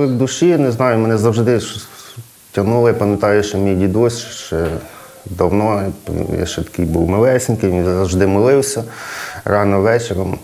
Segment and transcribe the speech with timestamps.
[0.00, 1.60] По душі, не знаю, мене завжди.
[2.56, 4.66] Я пам'ятаю, що мій дідусь ще
[5.26, 5.92] давно,
[6.38, 8.84] я ще такий був малесенький, він завжди молився
[9.44, 10.38] рано вечором.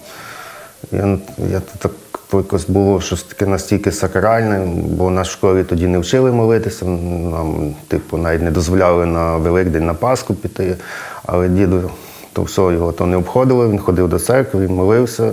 [0.93, 1.19] Я,
[1.51, 1.93] я так
[2.33, 6.85] якось було щось таке настільки сакральне, бо нас в школі тоді не вчили молитися.
[6.85, 10.77] Нам, типу, навіть не дозволяли на Великдень на Пасху піти.
[11.27, 11.91] Але діду
[12.33, 15.33] то все його то не обходило, він ходив до церкви, він молився.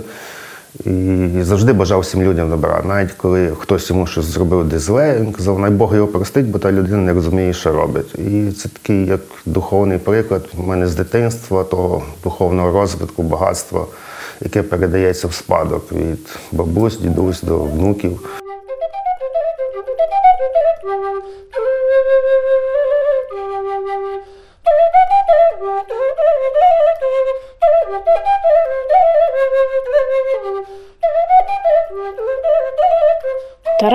[0.84, 2.82] І завжди бажав всім людям добра.
[2.84, 6.58] Навіть коли хтось йому щось зробив десь зле, він казав, най Бог його простить, бо
[6.58, 8.14] та людина не розуміє, що робить.
[8.14, 13.86] І це такий як духовний приклад у мене з дитинства, того духовного розвитку, багатства,
[14.40, 18.20] яке передається в спадок від бабусь, дідусь до внуків.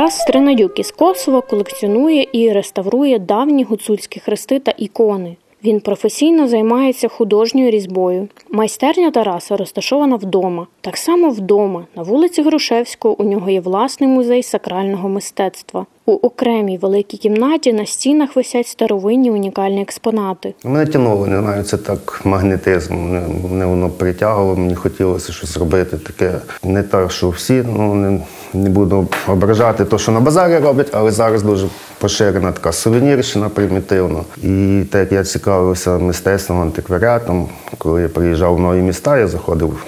[0.10, 5.36] Тарас Стринадюк із Косова колекціонує і реставрує давні гуцульські хрести та ікони.
[5.64, 8.28] Він професійно займається художньою різьбою.
[8.50, 10.68] Майстерня Тараса розташована вдома.
[10.82, 15.86] Так само вдома, на вулиці Грушевського, у нього є власний музей сакрального мистецтва.
[16.10, 20.54] У окремій великій кімнаті на стінах висять старовинні унікальні експонати.
[20.64, 22.96] Мене тягнуло, не знаю, це так магнетизм.
[22.96, 26.32] Мене, мене воно притягувало, мені хотілося щось робити таке.
[26.64, 28.22] Не так, що всі, ну не,
[28.54, 31.68] не буду ображати те, що на базарі роблять, але зараз дуже
[32.00, 34.24] поширена така сувенірщина примітивно.
[34.44, 39.86] І так я цікавився мистецтвом, антикваріатом, коли я приїжджав в нові міста, я заходив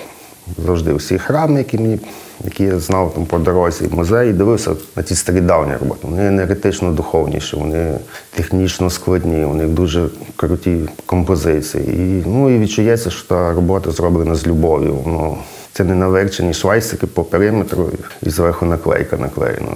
[0.66, 2.00] завжди всі храми, які мені
[2.46, 6.00] які я знав там по дорозі, музей, і дивився на ті старі давні роботи.
[6.04, 8.00] Вони енергетично духовніші, вони
[8.36, 11.84] технічно складні, у них дуже круті композиції.
[11.84, 14.98] І, ну, і відчується, що та робота зроблена з любов'ю.
[15.06, 15.38] Ну,
[15.74, 17.92] це не наверчені швайсики по периметру
[18.24, 19.68] і зверху наклейка наклеєна.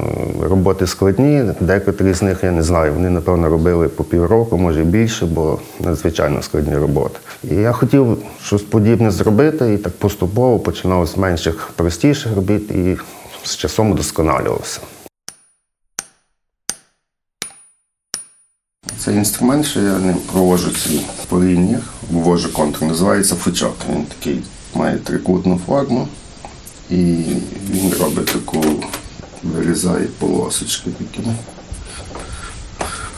[0.42, 2.94] Роботи складні, декотрі з них я не знаю.
[2.94, 7.20] Вони, напевно, робили по півроку, може більше, бо надзвичайно складні роботи.
[7.44, 12.98] І я хотів щось подібне зробити, і так поступово починав з менших, простіших робіт і
[13.44, 14.80] з часом удосконалювався.
[18.98, 23.76] Цей інструмент, що я ним проводжу ці по лініях, ввожу контур, називається фучок.
[23.90, 24.44] Він такий
[24.76, 26.08] має трикутну форму
[26.90, 26.96] і
[27.70, 28.64] він робить таку,
[29.44, 31.30] вирізає полосочки такі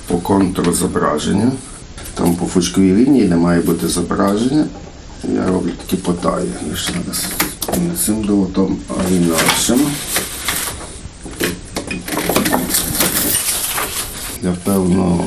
[0.07, 1.51] по контуру зображення.
[2.13, 4.65] Там по фучковій лінії, де має бути зображення,
[5.23, 6.49] я роблю такі потаї.
[6.69, 7.25] Я ще зараз
[7.87, 9.79] не цим долотом, а інакшим.
[14.41, 15.25] Для певного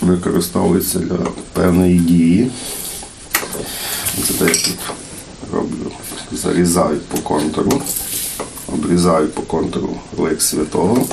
[0.00, 1.16] використовується для
[1.52, 2.50] певної дії.
[4.24, 4.78] Це я тут
[5.52, 5.92] роблю,
[6.32, 7.82] зарізаю по контуру,
[8.66, 11.06] обрізаю по контуру лик святого.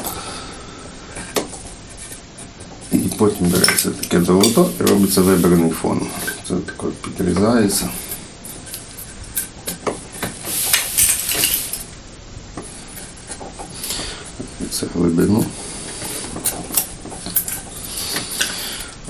[2.91, 6.07] І потім береться таке долото і робиться вибраний фон.
[6.47, 7.89] Це таке підрізається.
[14.71, 15.45] Це глибину.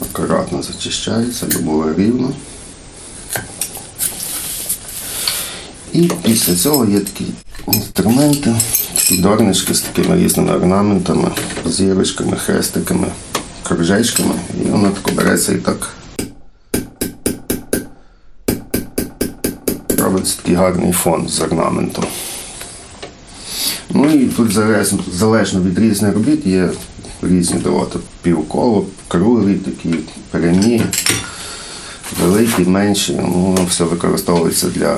[0.02, 2.34] Акуратно зачищається, щоб було рівно.
[5.94, 7.26] І після цього є такі
[7.68, 8.56] інструменти,
[8.96, 11.32] такі дорнички з такими різними орнаментами,
[11.66, 13.08] зірочками, хрестиками,
[13.64, 14.34] кружечками.
[14.66, 15.90] І воно тако береться і так
[19.98, 22.06] робиться такий гарний фон з орнаментом.
[23.90, 24.52] Ну і тут
[25.12, 26.70] залежно від різних робіт є
[27.22, 28.00] різні долоти.
[28.22, 29.96] Півколо, круглі, такі
[30.32, 30.82] прямі,
[32.22, 33.20] великі, менші.
[33.22, 34.98] Ну, Воно все використовується для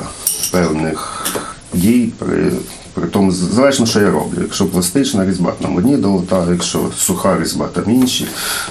[0.53, 1.25] певних
[1.73, 2.51] дій при,
[2.93, 4.37] при Тому залежно, що я роблю.
[4.41, 8.27] Якщо пластична різьба, там одні долота, якщо суха різьба, там інші.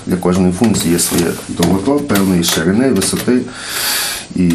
[0.06, 3.40] Для кожної функції є своє долото певної ширини, висоти
[4.36, 4.50] і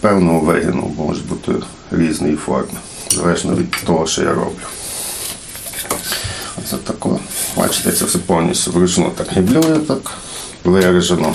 [0.00, 1.52] певного вигину, може бути
[1.90, 2.78] різної форми,
[3.10, 4.66] залежно від того, що я роблю.
[6.70, 7.20] Це тако.
[7.56, 10.10] Бачите, це все повністю вручну так гіблює, так
[10.64, 11.34] виражено.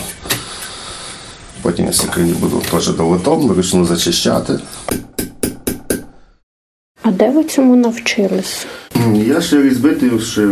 [1.67, 4.59] Потім я секрені буду теж долотом вручну зачищати.
[7.03, 8.65] А де ви цьому навчились?
[9.13, 10.47] Я ще різбити ще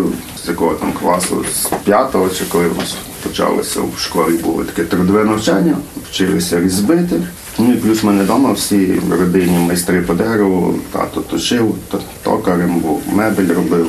[0.46, 4.84] з якого там класу, з п'ятого чи коли у нас почалося в школі було таке
[4.84, 5.78] трудове навчання,
[6.10, 7.22] вчилися різбити.
[7.60, 11.98] Ну і плюс в мене вдома всі родині майстри по дереву, тато точив, т-
[12.46, 13.88] токарем був, мебель робив,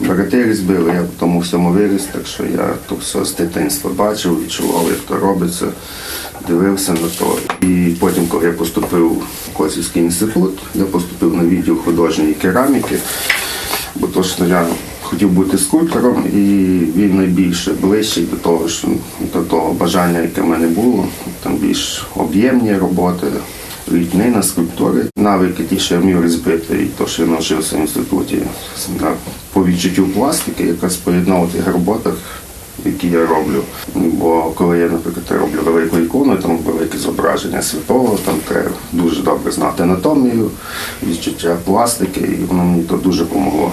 [0.00, 4.44] брати різбили, я в тому всьому виріс, так що я то все з дитинства бачив,
[4.44, 5.66] відчував, як то робиться,
[6.48, 7.38] дивився на то.
[7.60, 12.98] І потім, коли я поступив в Косівський інститут, я поступив на відділ художньої кераміки,
[13.94, 14.66] бо то що я
[15.02, 16.38] хотів бути скульптором, і
[16.96, 18.88] він найбільше ближчий до того, що
[19.34, 21.06] до того бажання, яке в мене було,
[21.42, 23.26] там більш об'ємні роботи.
[23.92, 28.42] Літнина, скульптури, навики ті, що я вмів розбити, і то, що я навчився в інституті
[29.52, 32.14] по відчуттю пластики, якраз поєднав тих роботах,
[32.84, 33.62] які я роблю.
[33.94, 39.52] Бо коли я, наприклад, роблю велику ікону, там велике зображення святого, там треба дуже добре
[39.52, 40.50] знати анатомію,
[41.02, 43.72] відчуття пластики, і воно мені то дуже допомогло.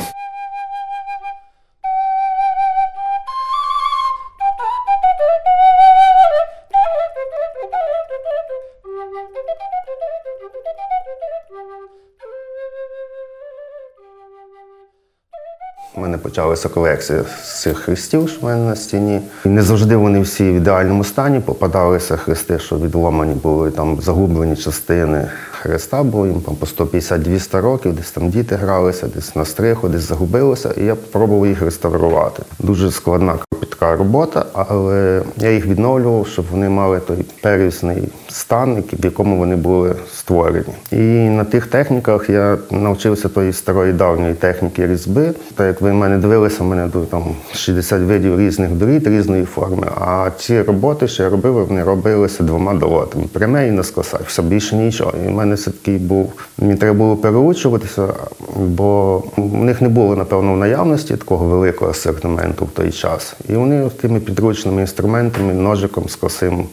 [16.21, 19.21] Почалася колекція з цих хрестів, що в мене на стіні.
[19.45, 24.55] І не завжди вони всі в ідеальному стані попадалися хрести, що відломані були там загублені
[24.55, 29.89] частини хреста, бо їм там по 150-200 років, десь там діти гралися, десь на стриху,
[29.89, 32.43] десь загубилося, і я спробував їх реставрувати.
[32.59, 33.35] Дуже складна
[33.81, 39.55] кропітка робота, але я їх відновлював, щоб вони мали той первісний стан, в якому вони
[39.55, 40.73] були створені.
[40.91, 45.33] І на тих техніках я навчився тої старої давньої техніки різьби.
[45.55, 47.23] Так як ви мене дивилися, в мене там
[47.53, 49.87] 60 видів різних доріт різної форми.
[50.01, 53.25] А ці роботи, що я робив, вони робилися двома долотами.
[53.33, 54.21] Пряме і на скосах.
[54.27, 55.13] Все більше нічого.
[55.25, 56.33] І в мене все такий був.
[56.57, 58.07] Мені треба було переучуватися,
[58.55, 63.35] бо в них не було, напевно, в наявності такого великого асортименту в той час.
[63.49, 63.70] І вони
[64.01, 66.67] тими підручними інструментами, ножиком, скосим.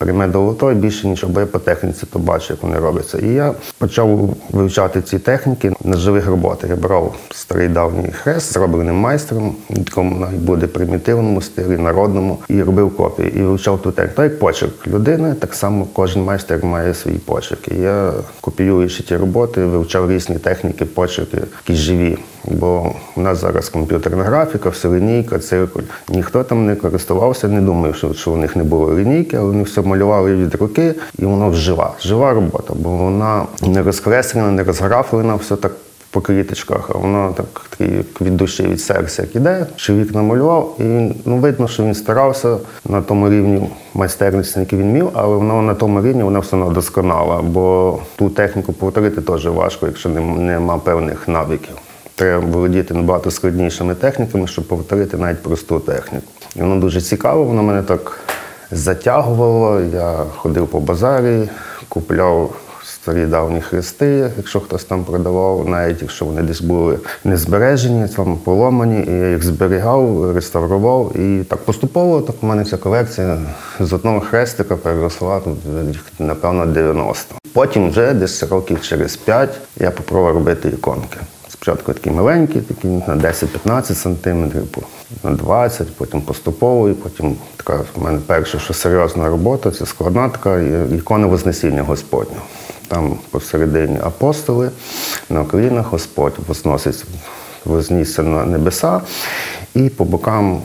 [0.00, 3.18] Пряме долото і більше нічого, бо я по техніці то бачу, як вони робляться.
[3.18, 6.70] І я почав вивчати ці техніки на живих роботах.
[6.70, 12.96] Я брав старий давній хрест, зроблений майстром, якому навіть буде примітивному стилі, народному, і робив
[12.96, 13.32] копії.
[13.36, 14.22] І вивчав ту техніку.
[14.22, 17.68] Як почерк людини, так само кожен майстер має свій почерк.
[17.68, 22.18] І я, копіюючи ті роботи, вивчав різні техніки, почерки, які живі.
[22.44, 25.82] Бо у нас зараз комп'ютерна графіка, все лінійка, циркуль.
[26.08, 29.62] Ніхто там не користувався, не думаю, що, що у них не було лінійки, але вони
[29.62, 31.94] все малювали від руки, і воно жива.
[32.02, 35.72] Жива робота, бо вона не розкреслена, не розграфлена, все так
[36.10, 37.46] по кліточках, а воно так
[37.78, 39.66] як від душі, від серця як іде.
[39.76, 42.56] Чоловік намалював, і він, ну, видно, що він старався
[42.88, 46.70] на тому рівні майстерності, який він міг, але воно на тому рівні вона все одно
[46.70, 51.74] досконала, бо ту техніку повторити теж важко, якщо нема певних навиків.
[52.20, 56.26] Треба володіти набагато складнішими техніками, щоб повторити навіть просту техніку.
[56.56, 58.18] І воно дуже цікаво, воно мене так
[58.70, 59.80] затягувало.
[59.80, 61.48] Я ходив по базарі,
[61.88, 68.08] купляв старі давні хрести, якщо хтось там продавав, навіть якщо вони десь були не збережені,
[68.08, 71.16] там поломані, і я їх зберігав, реставрував.
[71.16, 73.38] І так поступово так у мене ця колекція
[73.80, 75.58] з одного хрестика переросла тут,
[76.18, 77.34] напевно, 90.
[77.52, 81.18] Потім вже десь років через 5 я попробував робити іконки.
[81.62, 84.68] Спочатку такі маленькі, такі на 10-15 сантиметрів,
[85.24, 90.28] на 20, потім поступово, і потім така в мене перша, що серйозна робота, це складна
[90.28, 90.60] така
[90.94, 92.42] ікона Вознесіння Господнього.
[92.88, 94.70] Там посередині апостоли,
[95.30, 97.04] на колінах Господь возносить,
[97.64, 99.00] вознісся на небеса,
[99.74, 100.62] і по бокам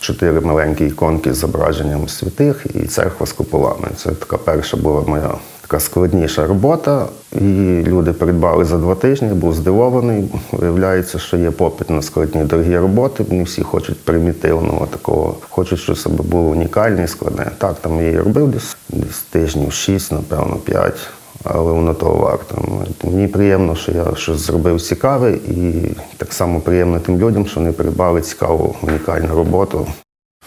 [0.00, 3.88] чотири маленькі іконки з зображенням святих і церква з куполами.
[3.96, 5.34] Це така перша була моя
[5.68, 7.06] така складніша робота.
[7.32, 10.24] І люди придбали за два тижні, був здивований.
[10.52, 13.24] Виявляється, що є попит на складні дорогі роботи.
[13.30, 17.50] Не всі хочуть примітивного такого, хочуть, щоб себе було унікальне і складне.
[17.58, 21.08] Так, там я і робив десь, десь тижнів шість, напевно, п'ять.
[21.44, 22.84] Але воно того варто.
[23.04, 25.72] Мені приємно, що я щось зробив цікаве, і
[26.16, 29.86] так само приємно тим людям, що вони придбали цікаву унікальну роботу.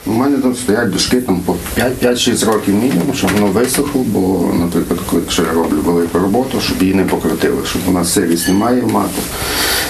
[0.06, 4.97] У мене тут стоять дошки там по 5-6 років мінімум, щоб воно висохло, бо, наприклад,
[5.44, 9.22] я роблю велику роботу, щоб її не покрутили, щоб вона сирість не має мату.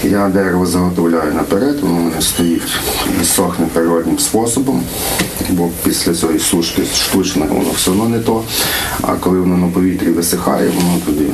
[0.04, 2.62] Я дерево заготовляю наперед, воно мене стоїть
[3.22, 4.84] і сохне природним способом,
[5.50, 8.44] бо після цієї сушки штучне воно все одно не то.
[9.02, 11.26] А коли воно на повітрі висихає, воно тоді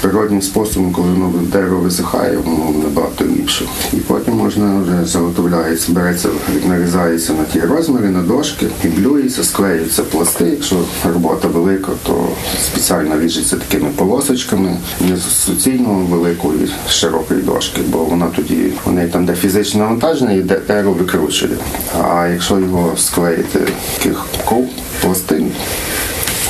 [0.00, 3.64] природним способом, коли воно дерево висихає, воно набагато ліпше.
[3.92, 6.28] І потім можна вже заготовляється, береться,
[6.68, 10.44] нарізається на ті розміри, на дошки, гіблюється, склеюються пласти.
[10.44, 10.76] Якщо
[11.12, 12.28] робота велика, то
[12.64, 19.26] спеціально ріжеться такими полосочками, не з суцільно великої широкої дошки, бо вона тоді неї там
[19.26, 21.56] де фізичне навантаження і де- дерево викручує.
[22.02, 23.60] А якщо його склеїти
[23.96, 24.68] таких ков,
[25.02, 25.50] пластин,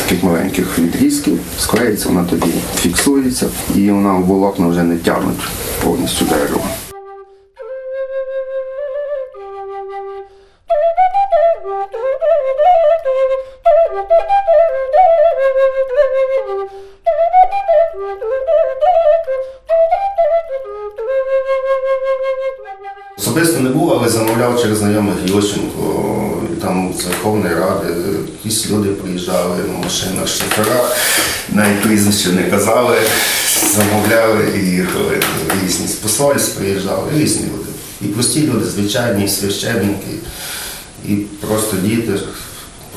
[0.09, 5.41] таких маленьких відрізків, склеїться, вона тоді фіксується і вона в волокна вже не тягнуть
[5.85, 6.61] повністю дерево.
[23.19, 26.03] Особисто не був, але замовляв через знайомих Ющенко.
[26.63, 27.07] Там з
[27.55, 27.95] Ради
[28.45, 30.97] якісь люди приїжджали на машинах, шоферах,
[31.53, 32.97] навіть прізвище не казали,
[33.75, 35.21] замовляли і їхали.
[35.65, 37.71] Різні з посольств приїжджали, різні люди.
[38.03, 40.11] І прості люди, звичайні, і священники,
[41.09, 42.13] і просто діти,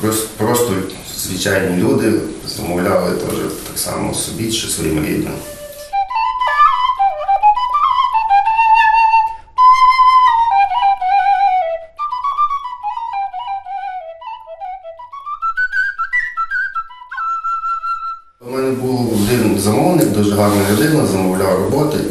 [0.02, 0.74] просто, просто
[1.20, 2.14] звичайні люди
[2.56, 3.36] замовляли теж
[3.68, 5.34] так само собі чи своїм рідним.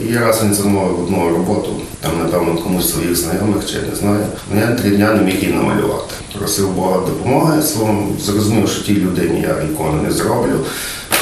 [0.09, 1.69] І раз він замовив одну роботу,
[2.01, 4.27] там, напевно, комусь своїх знайомих чи я не знаю.
[4.55, 6.15] Ну, я три дня не міг її намалювати.
[6.39, 10.61] Просив Бога допомоги своєму, зрозумів, що тій людині я ікону не зроблю.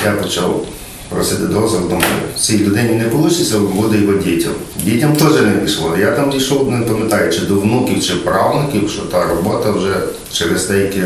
[0.05, 0.65] Я почав
[1.09, 2.05] просити дозвіл, думаю,
[2.41, 4.53] цій людині не вийде, буде його дітям.
[4.85, 5.93] Дітям теж не вийшло.
[6.01, 9.95] Я там дійшов, не пам'ятаю, чи до внуків, чи правнуків, що та робота вже
[10.33, 11.01] через деякі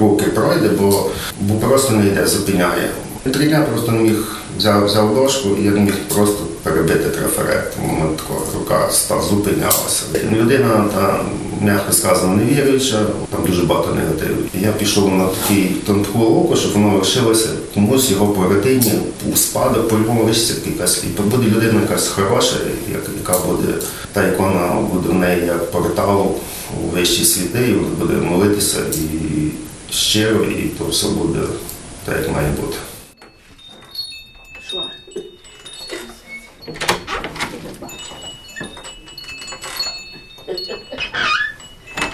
[0.00, 2.90] руки- пройде, бо, бо просто не йде, зупиняє.
[3.32, 7.74] Три дня просто не міг взяв, взяв дошку і я не міг просто перебити трафарет.
[7.76, 10.02] Тому мене така рука став зупинялася.
[10.32, 11.20] Людина та
[11.60, 14.40] м'яко сказано невіруюча, там дуже багато негативу.
[14.60, 18.92] Я пішов на такий тонку луку, щоб воно лишилося комусь його по родині,
[19.32, 21.02] у спадок, по-любому лишиться якась.
[21.04, 22.56] І буде людина якась хороша,
[22.90, 23.72] як- яка буде,
[24.12, 26.34] та ікона буде в неї як портал
[26.84, 29.48] у вищі світи, і буде молитися і
[29.92, 31.38] щиро, і то все буде
[32.04, 32.76] так, як має бути.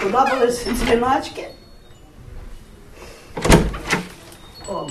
[0.05, 1.47] Подобались дзвіночки?
[4.69, 4.87] О,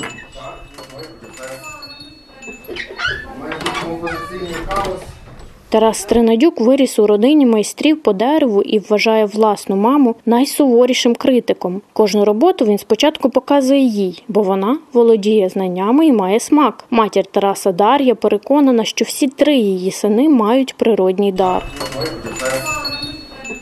[5.69, 11.83] Тарас Стринадюк виріс у родині майстрів по дереву і вважає власну маму найсуворішим критиком.
[11.93, 16.85] Кожну роботу він спочатку показує їй, бо вона володіє знаннями і має смак.
[16.91, 21.65] Матір Тараса Дар'я переконана, що всі три її сини мають природній дар.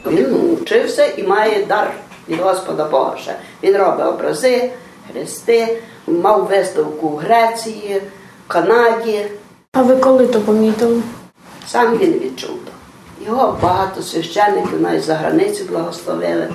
[0.07, 1.93] Він вчився і має дар
[2.29, 3.17] від Господа Бога.
[3.17, 3.37] ще.
[3.63, 4.71] Він робить образи,
[5.13, 8.03] хрести, мав виставку в Греції,
[8.47, 9.27] в Канаді.
[9.73, 11.03] А ви коли то помітили?
[11.67, 12.73] Сам він відчув то.
[13.27, 16.49] Його багато священників навіть за границю благословили.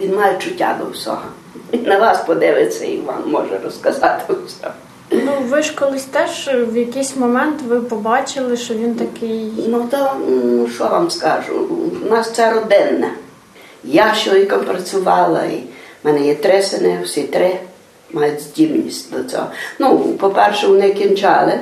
[0.00, 1.22] Він має чуття до всього.
[1.72, 4.70] Він на вас подивиться і вам може розказати все.
[5.10, 9.52] Ну, ви ж колись теж в якийсь момент ви побачили, що він такий.
[9.68, 10.16] Ну то
[10.74, 11.68] що вам скажу?
[12.06, 13.10] У нас це родинне.
[13.84, 15.56] Я з чоловіком працювала, і
[16.02, 17.58] в мене є три сини, всі три
[18.12, 19.46] мають здібність до цього.
[19.78, 21.60] Ну, по-перше, вони кінчали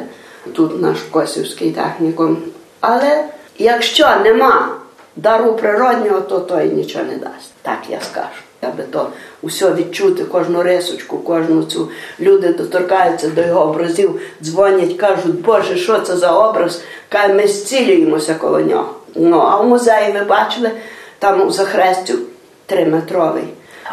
[0.53, 2.37] тут наш Косівський технікум.
[2.81, 3.25] Але
[3.59, 4.77] якщо нема
[5.17, 7.53] дару природнього, то той нічого не дасть.
[7.63, 8.44] Так я скажу.
[8.65, 9.09] Аби то
[9.43, 11.89] усе відчути, кожну рисочку, кожну цю
[12.21, 16.83] люди доторкаються до його образів, дзвонять, кажуть, Боже, що це за образ?
[17.09, 18.95] Каже, ми зцілюємося коло нього.
[19.15, 20.71] Ну, а в музеї ви бачили,
[21.19, 22.19] там у захрестю
[22.67, 23.45] триметровий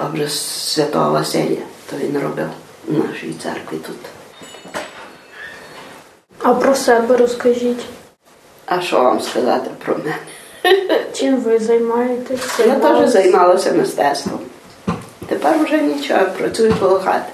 [0.06, 0.40] образ
[0.74, 2.50] святого Василія, то він робив
[2.88, 3.96] у нашій церкві тут.
[6.44, 7.86] А про себе розкажіть.
[8.66, 10.16] А що вам сказати про мене?
[11.14, 12.60] Чим ви займаєтесь?
[12.60, 14.40] Я теж займалася мистецтвом.
[15.32, 17.32] Тепер вже нічого, працюю коло хати.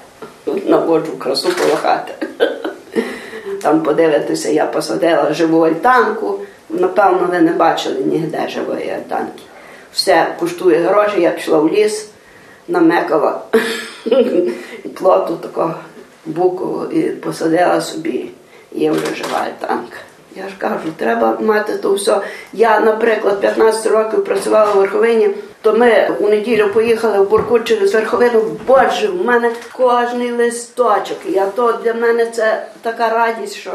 [0.66, 2.26] Наводжу красу коло хати.
[3.62, 6.38] Там подивитися, я посадила живу альтанку.
[6.70, 9.42] Напевно, ви не бачили ніде живої альтанки.
[9.92, 12.08] Все коштує гроші, я пішла в ліс,
[12.68, 13.40] намекала
[14.84, 15.74] і плоту такого
[16.26, 18.30] букову і посадила собі.
[18.72, 19.92] Є вже живий танк.
[20.36, 22.20] Я ж кажу, треба мати то все.
[22.52, 25.30] Я, наприклад, 15 років працювала в верховині,
[25.62, 28.42] то ми у неділю поїхали в Буркут через верховину.
[28.66, 31.18] Боже, в мене кожний листочок.
[31.26, 33.72] Я то для мене це така радість, що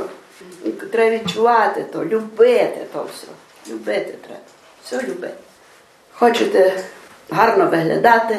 [0.92, 3.28] треба відчувати то, любити то все.
[3.74, 4.42] Любити треба.
[4.86, 5.34] Все любити.
[6.14, 6.74] Хочете
[7.30, 8.38] гарно виглядати,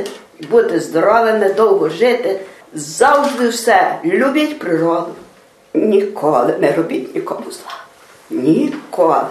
[0.50, 2.40] бути здоровими, довго жити.
[2.74, 3.98] Завжди все.
[4.04, 5.14] Любіть природу.
[5.74, 7.76] Ніколи не робіть нікому зла.
[8.30, 9.26] Ніколи.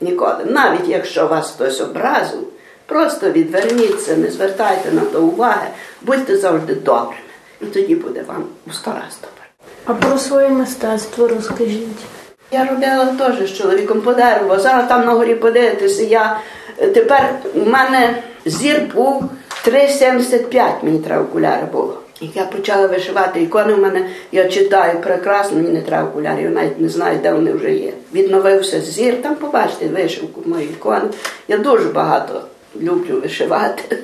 [0.00, 0.44] Ніколи.
[0.44, 2.48] Навіть якщо вас хтось образив,
[2.86, 5.66] просто відверніться, не звертайте на то уваги,
[6.02, 7.14] будьте завжди добрими.
[7.60, 9.44] І тоді буде вам у сто раз добре.
[9.84, 12.04] А про своє мистецтво розкажіть.
[12.50, 14.58] Я робила теж з чоловіком по дереву.
[14.58, 16.02] Зараз там на горі подивитися.
[16.02, 16.40] Я
[16.78, 19.24] е, тепер у мене зір був
[19.66, 22.00] 3,75, мені треба окуляри було.
[22.20, 23.74] І я почала вишивати ікони.
[23.74, 27.72] У мене я читаю прекрасно, мені не треба окулярів, навіть не знаю, де вони вже
[27.72, 27.92] є.
[28.14, 29.22] Відновився зір.
[29.22, 31.08] Там побачите вишивку мої ікони.
[31.48, 32.42] Я дуже багато
[32.76, 33.98] люблю вишивати,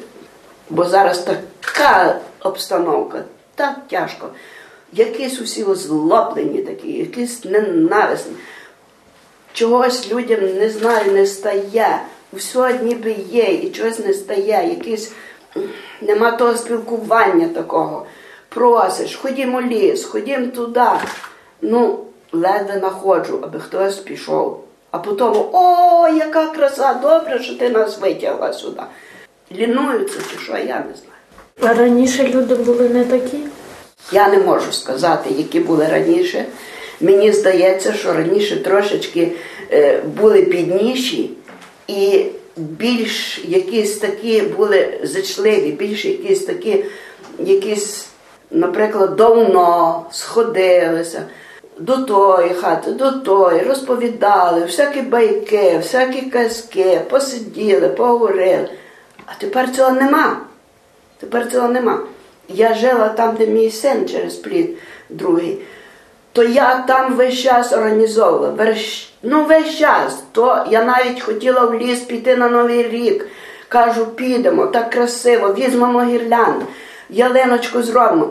[0.71, 3.25] бо зараз така обстановка,
[3.55, 4.29] так тяжко.
[4.93, 8.33] Якісь усі озлоблені такі, якісь ненависні.
[9.53, 12.01] Чогось людям не знаю, не стає.
[12.33, 14.69] Все ніби є, і чогось не стає.
[14.69, 15.13] Якісь
[16.01, 18.07] нема того спілкування такого.
[18.49, 20.91] Просиш, ходімо ліс, ходімо туди.
[21.63, 24.65] Ну, ледве находжу, аби хтось пішов.
[24.91, 28.83] А потім, о, яка краса, добре, що ти нас витягла сюди.
[29.53, 31.21] Лінуються чи що, я не знаю.
[31.63, 33.39] А раніше люди були не такі.
[34.13, 36.45] Я не можу сказати, які були раніше.
[37.01, 39.33] Мені здається, що раніше трошечки
[39.73, 41.31] е, були підніші
[41.87, 42.25] і
[42.57, 46.85] більш якісь такі були зачливі, більш якісь такі,
[47.39, 48.07] якісь,
[48.51, 51.23] наприклад, давно сходилися
[51.81, 58.69] до тої хати, до тої, розповідали, всякі байки, всякі казки, посиділи, поговорили.
[59.27, 60.37] А тепер цього нема.
[61.19, 61.99] Тепер цього нема.
[62.49, 64.79] Я жила там, де мій син через плід
[65.11, 65.59] другий,
[66.33, 68.75] то я там весь час організовувала.
[69.23, 70.23] Ну, весь час.
[70.33, 73.27] То я навіть хотіла в ліс піти на Новий рік.
[73.69, 76.67] Кажу, підемо, так красиво, візьмемо гірлянду,
[77.11, 78.29] ялиночку зробимо.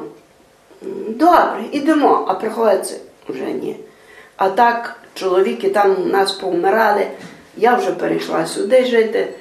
[1.07, 2.95] Добре, ідемо, а приходиться
[3.29, 3.79] вже ні.
[4.37, 7.07] А так, чоловіки там у нас повмирали,
[7.57, 9.33] я вже перейшла сюди жити.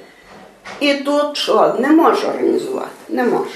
[0.79, 3.49] І тут що, не можу організувати, не можу.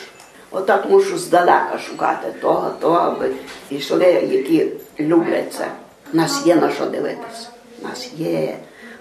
[0.52, 3.30] Отак мушу здалека шукати того, того, аби
[3.70, 4.68] йшли, які
[5.00, 5.68] люблять це.
[6.14, 7.48] У нас є на що дивитися.
[7.82, 8.58] У нас є.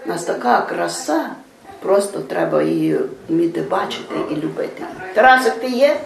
[0.06, 1.30] У нас така краса.
[1.80, 4.82] Просто треба її вміти бачити і любити.
[4.82, 5.14] її.
[5.14, 6.00] Тарасик, ти є?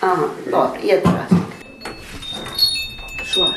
[0.00, 1.38] Ага, добре, є Тарасик.
[3.24, 3.54] Що?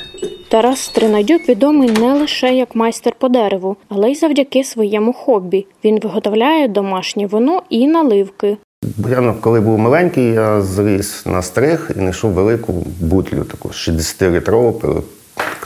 [0.56, 5.68] Тарас Стринадюк відомий не лише як майстер по дереву, але й завдяки своєму хобі.
[5.84, 8.58] Він виготовляє домашнє вино і наливки.
[8.98, 15.04] Ну, коли був маленький, я зріс на стриг і знайшов велику бутлю, таку 60-літрову,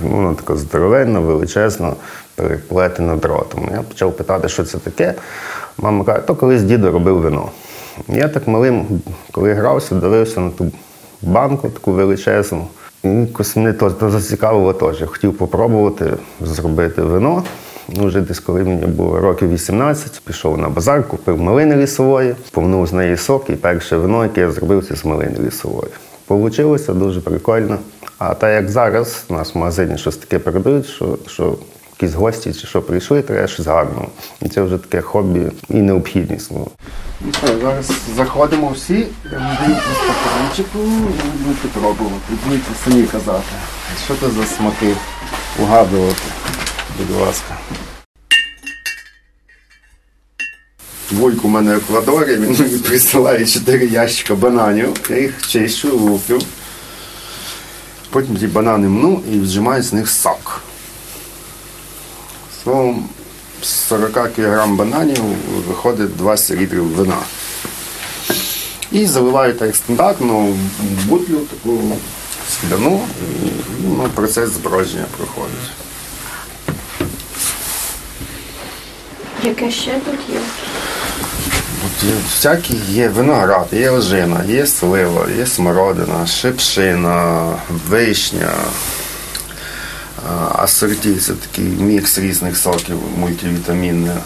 [0.01, 1.93] ну, така здоровенна, величезна,
[2.35, 3.69] переплетена дротом.
[3.71, 5.13] Я почав питати, що це таке.
[5.77, 7.49] Мама каже, то колись дідо робив вино.
[8.07, 10.71] Я так малим, коли грався, дивився на ту
[11.21, 12.67] банку таку величезну.
[13.03, 15.03] Якось мене то, зацікавило теж.
[15.05, 17.43] Хотів попробувати зробити вино.
[17.95, 22.87] Ну, вже десь коли мені було років 18, пішов на базар, купив малини лісової, повнув
[22.87, 25.91] з неї сок і перше вино, яке я зробив, це з малини лісової.
[26.27, 27.77] Получилося дуже прикольно.
[28.17, 31.55] А так як зараз у нас в магазині щось таке продають, що, що
[32.01, 34.07] якісь гості чи що прийшли, треба щось гарного.
[34.41, 36.51] І це вже таке хобі і необхідність.
[36.51, 36.67] Ну.
[37.61, 42.33] зараз заходимо всі, я вам даю по стаканчику і будете пробувати.
[42.45, 43.43] Будете самі казати.
[44.05, 44.93] Що це за смаки?
[45.61, 46.21] Угадувати,
[46.97, 47.57] будь ласка.
[51.11, 54.93] Вуйк у мене в еквадорі, він мені присилає 4 ящика бананів.
[55.09, 56.39] Я їх чищу, луплю.
[58.09, 60.61] Потім ті банани мну і віджимаю з них сок.
[62.69, 63.09] Словом,
[63.61, 65.23] з 40 кг бананів
[65.67, 67.17] виходить 20 літрів вина.
[68.91, 69.75] І заливаю так
[70.79, 71.81] в бутлю таку
[72.49, 73.01] скляну,
[73.43, 73.49] і
[73.83, 75.71] ну, процес збродження проходить.
[79.43, 80.39] Яке ще тут є?
[81.85, 87.45] От є всякі є виноград, є ожина, є слива, є смородина, шипшина,
[87.89, 88.51] вишня,
[90.55, 94.23] Асорті це такий мікс різних соків мультивітамінних.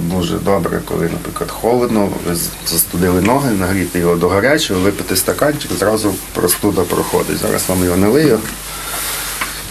[0.00, 2.36] Дуже добре, коли, наприклад, холодно, ви
[2.66, 7.38] застудили ноги, нагріти його до гарячого, випити стаканчик, зразу простуда проходить.
[7.38, 8.40] Зараз вам його налию.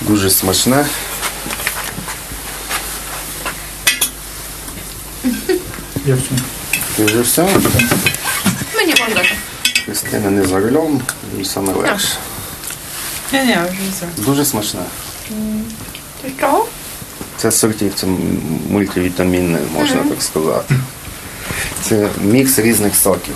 [0.02, 0.86] Дуже смачне.
[7.00, 7.48] І вже все.
[8.76, 9.24] Мені можна.
[9.86, 11.02] Христина не за рулем,
[11.40, 12.18] і саме легше.
[13.34, 14.06] Ні, ні, вже все.
[14.18, 14.82] Дуже смачне.
[17.38, 18.08] Це сортів, це
[18.70, 20.76] мультивітамінне, можна так сказати.
[21.82, 23.36] Це мікс різних соків.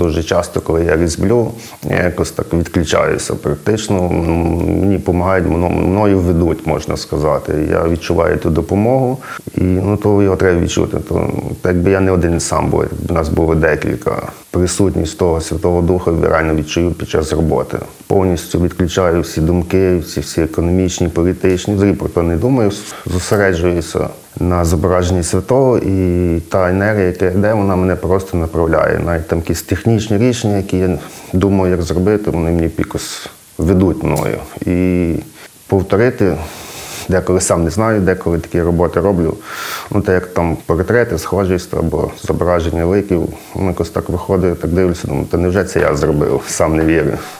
[0.00, 1.50] Дуже часто, коли я різблю,
[1.90, 3.34] я якось так відключаюся.
[3.34, 7.68] Практично мені допомагають, мною ведуть, можна сказати.
[7.70, 9.18] Я відчуваю ту допомогу,
[9.54, 10.96] і ну то його треба відчути.
[11.08, 11.30] То
[11.64, 14.22] якби я не один сам був, якби нас було декілька.
[14.50, 17.78] Присутність того Святого Духа я реально відчую під час роботи.
[18.06, 21.74] Повністю відключаю всі думки, всі, всі економічні, політичні.
[21.74, 22.70] Взагалі про то не думаю,
[23.06, 28.98] зосереджуюся на зображенні святого, і та енергія, яка йде, вона мене просто направляє.
[28.98, 30.98] Навіть там якісь технічні рішення, які я
[31.32, 33.26] думаю, як зробити, вони мені якось
[33.58, 34.38] ведуть мною.
[34.60, 35.14] І
[35.66, 36.36] повторити.
[37.08, 39.34] Деколи сам не знаю, деколи такі роботи роблю.
[39.90, 45.08] Ну, так як там портрети, схожість або зображення ликів, воно якось так виходить, так дивлюся,
[45.08, 47.12] думаю, та невже це я зробив, сам не вірю.–